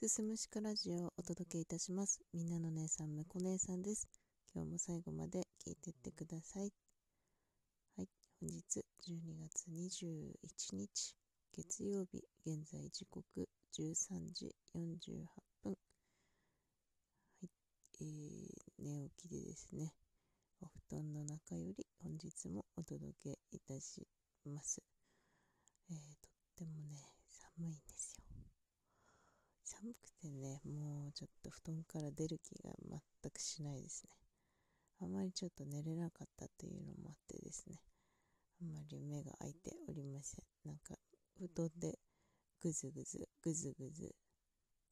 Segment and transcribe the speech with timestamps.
[0.00, 2.20] すすむしかラジオをお届けいたします。
[2.32, 4.06] みんなの姉さん、むこ姉さんです。
[4.54, 6.70] 今日も最後まで聞いてってください。
[7.96, 8.08] はい、
[8.40, 11.16] 本日12月21日、
[11.52, 13.24] 月曜日、現在時刻
[13.76, 15.26] 13時48
[15.64, 15.72] 分。
[15.72, 15.72] は
[17.42, 17.48] い、
[18.00, 19.92] えー、寝起きでですね、
[20.60, 24.06] お布団の中より本日もお届けいたし
[24.44, 24.80] ます。
[25.90, 27.02] えー、とってもね、
[27.56, 28.07] 寒いんです。
[29.80, 32.72] 寒くてね、もうちょっと布団から出る気が
[33.22, 34.10] 全くしないですね。
[35.00, 37.78] あまりちょっと寝れなかったというのもあってですね、
[38.60, 40.44] あんまり目が開いておりません。
[40.64, 40.96] なんか、
[41.38, 41.96] 布団で
[42.60, 44.16] ぐずぐず、ぐずぐず、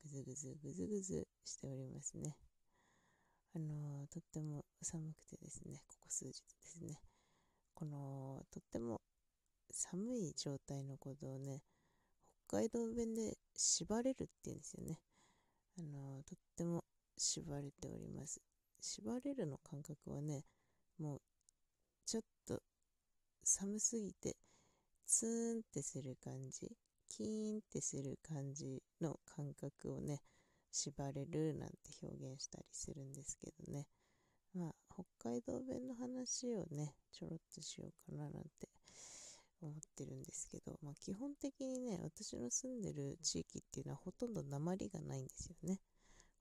[0.04, 2.36] ぐずぐず、ぐずぐずしておりますね。
[3.56, 6.32] あの、とっても寒くてですね、ここ数日で
[6.62, 7.00] すね、
[7.74, 9.00] この、とっても
[9.68, 11.64] 寒い状態のことをね、
[12.48, 15.00] 海道弁で縛れるっていうんですよね。
[15.78, 16.84] あのとっても
[17.16, 18.40] 縛れております。
[18.80, 20.44] 縛れるの感覚はね、
[20.98, 21.20] もう
[22.06, 22.62] ちょっと
[23.42, 24.36] 寒すぎて
[25.06, 26.70] ツーンってする感じ、
[27.08, 30.20] キーンってする感じの感覚をね、
[30.72, 33.86] 縛れるなんて表現したりするんですけどね。
[34.54, 38.68] まあ、北海道弁の話をね、ちょろっとしようかななんて
[39.60, 45.80] 思ってるんですけど、まあ、基本的にね、私の住んでる地域っていうのはほとんど鉛がないんですよね。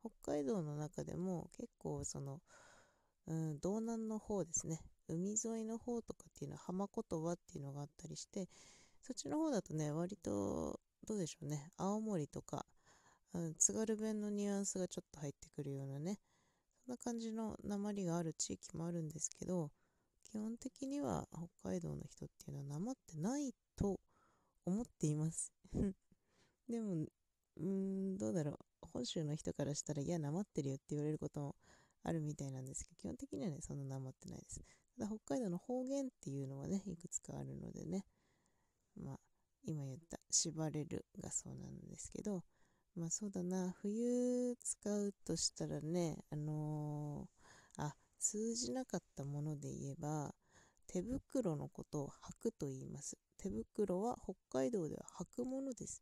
[0.02, 2.42] 北海道の中でも結構その、
[3.28, 8.48] うん、道南の方ですね、海沿いの方とかっていうのは浜言葉っていうのがあったりして、
[9.02, 12.66] そっちの方だとね、割と、どうでしょうね、青森とか、
[13.34, 16.20] うん、津軽弁のニュアンスがちょっと入ってくるようなね、
[16.86, 19.72] そんな感じの鉛がある地域もあるんですけど、
[20.36, 24.02] 基本的には北海道の人っていうのはなまってないと
[24.66, 25.54] 思っています
[26.68, 28.58] でも、うーん、どうだろう。
[28.82, 31.56] 本州の人からしたら、いや、なまってるよって言われることも
[32.04, 34.62] あるみたいなんですけど、基本的にはね、そんななまってないです。
[34.98, 38.06] ただ、北海道の方言っていうのはね、いくつかあるのでね、
[38.98, 39.20] まあ、
[39.64, 42.44] 今言った縛れるがそうなんですけど、
[42.98, 47.35] まあそうだな、冬使うとしたらね、あのー、
[48.28, 50.34] 通じなかったもので言えば、
[50.88, 52.10] 手袋のことを
[52.42, 53.18] 履くと言います。
[53.38, 56.02] 手袋は北海道では履くものです。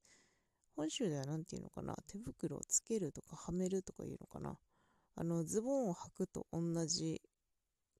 [0.77, 4.57] 本州では何て言うのかな手袋をつけるとかはめるとか言うのかな
[5.15, 7.21] あの、ズボンを履くと同じ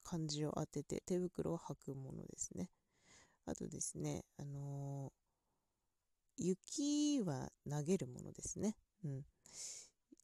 [0.04, 2.70] 漢字を当てて手袋を履くものですね。
[3.46, 8.78] あとですね、あのー、雪は投げるものですね。
[9.04, 9.26] うん。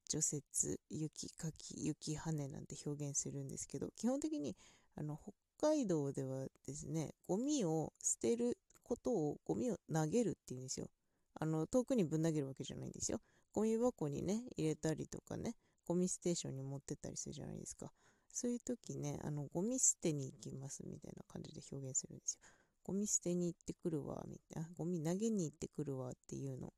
[0.10, 4.58] 除雪、雪かき、雪跳ねなんて表現するんですけど、基本的に
[4.96, 5.18] あの
[5.60, 10.90] 北海道ではですね、ゴミを捨てることをゴミを投げるっていうんですよ。
[11.36, 13.22] あの遠くにぶん投げるわけじゃないんですよ。
[13.54, 15.56] ゴミ箱にね、入れたりとかね、
[15.86, 17.92] ゴミステーションに持ってったりするじゃないですか。
[18.32, 22.40] そういう時ね、あのゴミ捨てに行きますみたいな感じで表現するんですよ。
[22.84, 24.70] ゴミ捨てに行ってくるわ、みたいな。
[24.76, 26.74] ゴミ投げに行ってくるわっていうの。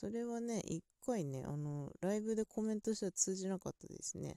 [0.00, 4.36] それはね、一回ね、あの、ライブでコメントしたら通じなかったですね。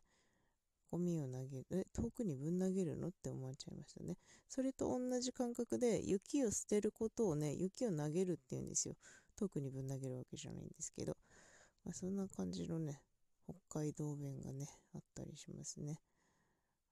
[0.89, 1.67] ゴミを投げる。
[1.69, 3.09] え、遠くにぶん投げるの？
[3.09, 4.17] って思われちゃいましたね。
[4.49, 8.95] それと同じ感覚で、雪を捨てることをね、雪を投げるっていうんですよ。
[9.35, 11.15] 遠くにぶん投げるわけじゃないんですけど。
[11.85, 12.99] まあ、そんな感じのね、
[13.43, 15.99] 北海道弁がね、あったりしますね。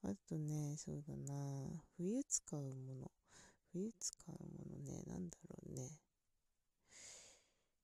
[0.03, 3.11] あとね、そうだな冬使うもの。
[3.73, 5.89] 冬使うものね、なんだろうね。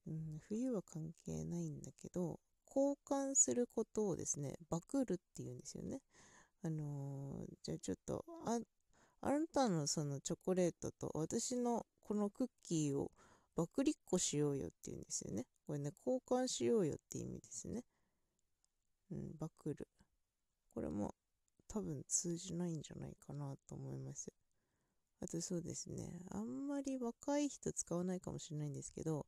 [0.07, 6.01] うん、冬は関係ないんだけど、交換することをですね、バクるっていうんですよね。
[6.61, 8.59] あのー、じゃあちょっと、あ、
[9.21, 13.11] あなたのそのチョコレートと私のこのクッキーを
[13.55, 15.45] バクリッコしようよっていうんですよね。
[15.65, 17.83] これね、交換しようよって意味ですね。
[19.11, 19.87] うん、バクる。
[20.73, 21.15] これも
[21.67, 24.31] 多分通じないんじゃないかなと思います。
[25.21, 29.25] あとそうですね、あんまり若い人使わないかもしれないんですけど、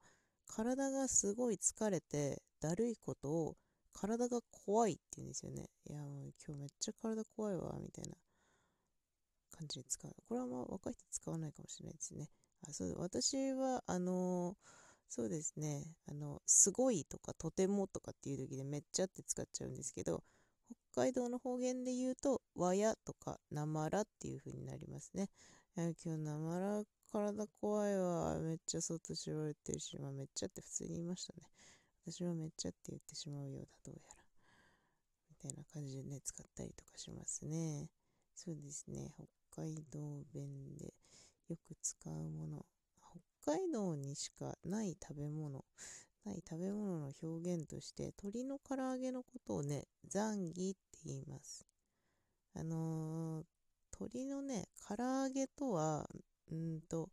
[0.48, 3.58] 体がすごい疲れてだるいことを
[3.94, 5.70] 体が怖いって言うんですよね。
[5.90, 8.16] いや、もう今日めっちゃ体怖いわ、みたいな
[9.52, 10.12] 感じで使う。
[10.28, 12.30] これはまあ若い人使わないかもしれないですね。
[12.68, 14.56] あそう私は、あのー、
[15.10, 20.24] そうですね、あの、すごいとかとてもとかっていう時でめっちゃって使っちゃうんですけど、
[20.94, 25.30] 北海道の方言で言うと、わやとかなまらっていう風になりますね。
[25.80, 28.40] 今日なまら体怖いわ。
[28.40, 31.44] めっちゃ外縛れてるし、まあ、めっちゃって普通に言いましたね。
[32.04, 34.24] 私はめっちゃって言ってしまうようだ、どうやら。
[35.30, 37.90] みたいな感じでね、使ったりとかしますね。
[38.34, 39.12] そうですね、
[39.54, 40.96] 北海道弁で
[41.48, 42.66] よく使うもの。
[43.44, 45.64] 北海道にしかない食べ物。
[46.26, 51.66] はい、食べ物の表現として鶏の唐揚げのことをねザンギって言います
[52.54, 53.46] あのー、
[54.00, 56.08] 鶏のね唐揚げとは
[56.52, 57.10] うんと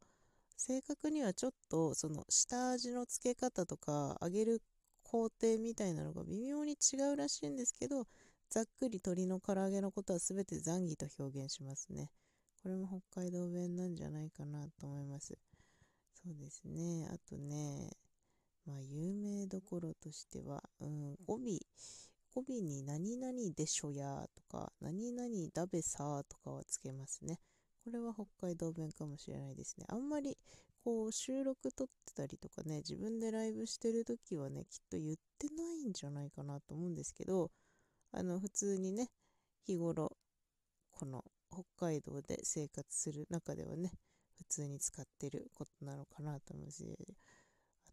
[0.57, 4.63] 正確にはちょっとその下味のつけ方とか揚げる
[5.03, 8.07] 工程みたいなのが微妙に違うらしいんですけど
[8.51, 12.11] ざっくり鶏の唐揚げのことは全てザンギと表現しますね。
[12.63, 15.37] これも北海道弁なんじゃないかなと思います。
[16.15, 17.09] そうですね。
[17.13, 17.91] あとね
[18.67, 21.39] まあ、有名どころとしては、うん、語
[22.35, 27.39] 尾、語尾に何々でしょやとか、何々だべさとかはつけますね。
[27.85, 29.87] これは北海道弁かもしれないですね。
[29.89, 30.39] あんまり
[30.83, 37.51] こう収録撮ってたりとかね、自分でライブしてる時はね、きっと言ってないんじゃないかなと思うんですけど、
[38.13, 39.11] あの、普通にね、
[39.67, 40.17] 日頃、
[40.91, 43.93] この北海道で生活する中ではね、
[44.37, 46.85] 普通に使ってることなのかなと思います。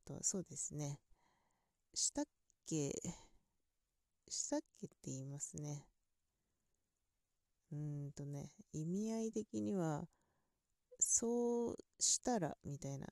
[0.06, 1.00] とはそうですね
[1.94, 2.26] したっ
[2.68, 2.92] け
[4.32, 5.86] したっけって言いますね
[7.72, 10.08] うんとね意味合い的には
[11.00, 13.08] そうしたらみたいな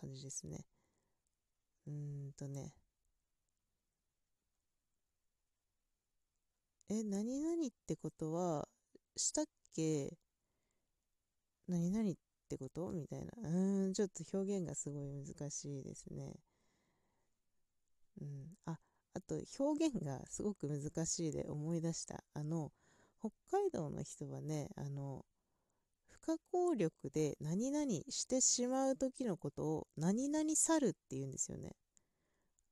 [0.00, 0.66] 感じですね
[1.86, 2.74] うんとね
[6.88, 8.68] え何々ってことは
[9.16, 9.44] したっ
[9.74, 10.16] け？
[11.68, 12.14] 何々っ
[12.48, 12.90] てこと？
[12.92, 13.32] みたいな。
[13.36, 16.34] うーん、ちょっと表現がすごい難しいですね。
[18.20, 18.56] うん。
[18.66, 18.78] あ、
[19.16, 22.22] あと表現がすごく難しいで思い出した。
[22.34, 22.70] あの、
[23.18, 25.24] 北海道の人はね、あの、
[26.06, 31.72] 不可抗力で何々してしまう時のことを何々去るって言うんですよね。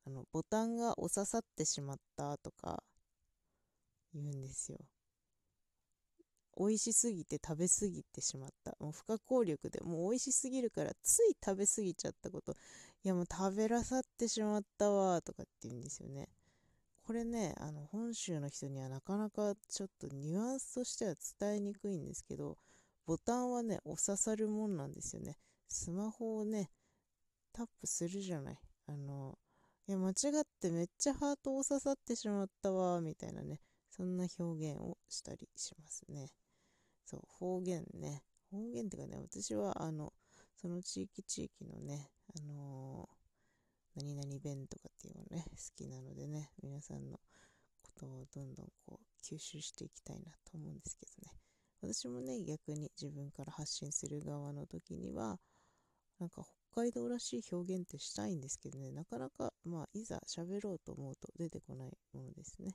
[0.07, 2.83] あの、ボタンが押ささってしまったとか
[4.13, 4.79] 言うんですよ。
[6.59, 8.77] 美味しすぎて食べ過ぎてしまった。
[8.81, 12.55] もう不可抗力でもう美味しすぎるからつい食べ過ぎちゃったこと。
[13.05, 16.29] いやもう食べらさってしまったわとかって言うんですよね。
[17.03, 22.57] これね、あの本州の人にはなかなかちょっとニュアンスとしては伝えにくいんですけど、
[23.05, 25.37] ボタンはね、押ささるもんなんですよね。
[25.69, 26.71] スマホをね、
[27.53, 28.59] タップするじゃない。
[28.87, 29.39] あの、
[29.87, 33.61] いや、間違ってめっちゃハート押ささってしまったわ、みたいなね。
[33.91, 36.31] そんな表現をしたりしますね。
[37.05, 38.23] そう、方言ね。
[38.51, 40.15] 方言っていうかね、私は、あの、
[40.57, 47.21] その地域地域のね、あのー、何々弁とかっていうのね、好きなのでね、皆さんの
[47.83, 51.39] ことをどんどんこう、吸収していきたいなと思うんですけどね。
[51.81, 55.39] 私もね、逆に自分から発信する側の時には、
[56.19, 62.75] なんか北海道らしい表現ってしたいんですけどね、なかなか、まあ、いざ喋ろうと思うと出てこないものですね。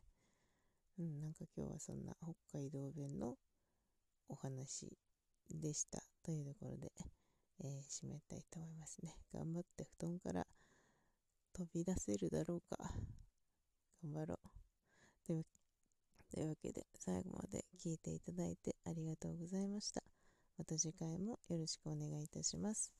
[0.99, 3.35] うん、なんか今日はそんな北海道弁の
[4.27, 4.97] お話
[5.49, 6.03] でした。
[6.23, 6.91] というところで、
[7.63, 9.08] えー、締めたいと思いますね。
[9.33, 10.45] 頑張って布団から
[11.53, 12.77] 飛び出せるだろうか。
[14.03, 14.49] 頑張ろう。
[15.25, 15.45] という
[16.31, 20.03] というわけで、最後まで聞いていただいてありがとうございました。
[20.57, 22.93] また次回もよろしくお願いいたします。